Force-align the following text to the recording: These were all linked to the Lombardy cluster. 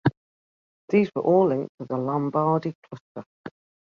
These 0.89 1.11
were 1.13 1.21
all 1.21 1.49
linked 1.49 1.69
to 1.79 1.85
the 1.85 1.95
Lombardy 1.95 2.73
cluster. 2.89 3.23